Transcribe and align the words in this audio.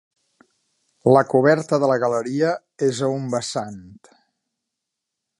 La 1.15 1.21
coberta 1.33 1.79
de 1.83 1.89
la 1.91 1.97
galeria 2.03 2.53
és 2.87 3.01
a 3.09 3.13
un 3.19 3.27
vessant. 3.35 3.77